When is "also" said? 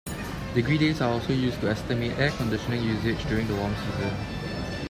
1.11-1.31